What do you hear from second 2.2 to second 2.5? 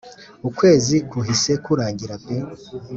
pe